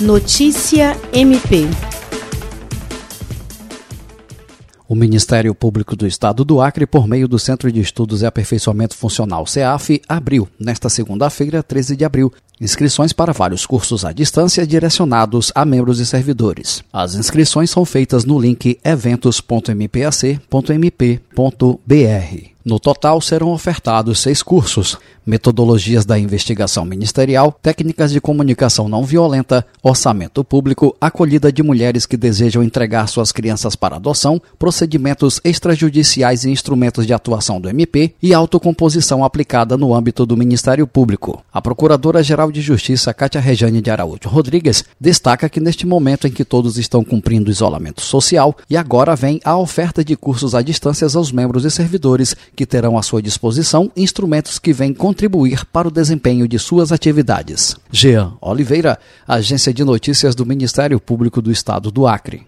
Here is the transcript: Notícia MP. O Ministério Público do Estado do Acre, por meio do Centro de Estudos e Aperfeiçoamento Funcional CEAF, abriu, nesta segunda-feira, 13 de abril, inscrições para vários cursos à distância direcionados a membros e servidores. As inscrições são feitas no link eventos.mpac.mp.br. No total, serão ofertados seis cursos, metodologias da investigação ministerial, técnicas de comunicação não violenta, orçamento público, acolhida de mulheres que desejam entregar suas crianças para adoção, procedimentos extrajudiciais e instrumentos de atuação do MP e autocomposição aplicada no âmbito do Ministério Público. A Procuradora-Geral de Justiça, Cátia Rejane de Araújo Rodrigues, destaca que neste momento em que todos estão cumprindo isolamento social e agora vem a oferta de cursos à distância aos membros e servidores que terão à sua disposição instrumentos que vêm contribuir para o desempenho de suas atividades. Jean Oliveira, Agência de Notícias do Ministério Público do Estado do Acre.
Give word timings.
Notícia 0.00 0.94
MP. 1.12 1.66
O 4.88 4.94
Ministério 4.94 5.52
Público 5.56 5.96
do 5.96 6.06
Estado 6.06 6.44
do 6.44 6.60
Acre, 6.60 6.86
por 6.86 7.08
meio 7.08 7.26
do 7.26 7.36
Centro 7.36 7.70
de 7.72 7.80
Estudos 7.80 8.22
e 8.22 8.26
Aperfeiçoamento 8.26 8.94
Funcional 8.96 9.44
CEAF, 9.44 10.00
abriu, 10.08 10.48
nesta 10.58 10.88
segunda-feira, 10.88 11.62
13 11.64 11.96
de 11.96 12.04
abril, 12.04 12.32
inscrições 12.60 13.12
para 13.12 13.32
vários 13.32 13.66
cursos 13.66 14.04
à 14.04 14.12
distância 14.12 14.64
direcionados 14.64 15.50
a 15.52 15.64
membros 15.64 15.98
e 15.98 16.06
servidores. 16.06 16.80
As 16.92 17.16
inscrições 17.16 17.68
são 17.70 17.84
feitas 17.84 18.24
no 18.24 18.38
link 18.40 18.78
eventos.mpac.mp.br. 18.84 21.22
No 22.64 22.78
total, 22.78 23.20
serão 23.20 23.48
ofertados 23.48 24.20
seis 24.20 24.42
cursos, 24.44 24.96
metodologias 25.28 26.06
da 26.06 26.18
investigação 26.18 26.86
ministerial, 26.86 27.52
técnicas 27.62 28.10
de 28.10 28.20
comunicação 28.20 28.88
não 28.88 29.04
violenta, 29.04 29.64
orçamento 29.82 30.42
público, 30.42 30.96
acolhida 30.98 31.52
de 31.52 31.62
mulheres 31.62 32.06
que 32.06 32.16
desejam 32.16 32.62
entregar 32.62 33.06
suas 33.08 33.30
crianças 33.30 33.76
para 33.76 33.96
adoção, 33.96 34.40
procedimentos 34.58 35.38
extrajudiciais 35.44 36.44
e 36.44 36.50
instrumentos 36.50 37.06
de 37.06 37.12
atuação 37.12 37.60
do 37.60 37.68
MP 37.68 38.14
e 38.22 38.32
autocomposição 38.32 39.22
aplicada 39.22 39.76
no 39.76 39.92
âmbito 39.94 40.24
do 40.24 40.36
Ministério 40.36 40.86
Público. 40.86 41.42
A 41.52 41.60
Procuradora-Geral 41.60 42.50
de 42.50 42.62
Justiça, 42.62 43.12
Cátia 43.12 43.40
Rejane 43.40 43.82
de 43.82 43.90
Araújo 43.90 44.08
Rodrigues, 44.28 44.84
destaca 44.98 45.48
que 45.48 45.60
neste 45.60 45.86
momento 45.86 46.26
em 46.26 46.30
que 46.30 46.44
todos 46.44 46.78
estão 46.78 47.04
cumprindo 47.04 47.50
isolamento 47.50 48.00
social 48.00 48.56
e 48.70 48.76
agora 48.78 49.14
vem 49.14 49.40
a 49.44 49.54
oferta 49.58 50.02
de 50.02 50.16
cursos 50.16 50.54
à 50.54 50.62
distância 50.62 51.06
aos 51.14 51.30
membros 51.32 51.64
e 51.66 51.70
servidores 51.70 52.34
que 52.56 52.64
terão 52.64 52.96
à 52.96 53.02
sua 53.02 53.20
disposição 53.20 53.90
instrumentos 53.96 54.58
que 54.58 54.72
vêm 54.72 54.94
contribuir 55.18 55.66
para 55.66 55.88
o 55.88 55.90
desempenho 55.90 56.46
de 56.46 56.60
suas 56.60 56.92
atividades. 56.92 57.74
Jean 57.90 58.34
Oliveira, 58.40 58.96
Agência 59.26 59.74
de 59.74 59.82
Notícias 59.82 60.32
do 60.36 60.46
Ministério 60.46 61.00
Público 61.00 61.42
do 61.42 61.50
Estado 61.50 61.90
do 61.90 62.06
Acre. 62.06 62.46